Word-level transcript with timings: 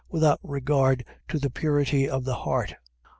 without 0.09 0.39
regard 0.41 1.05
to 1.27 1.37
the 1.37 1.51
purity 1.51 2.09
of 2.09 2.23
the 2.23 2.33
heart. 2.37 2.73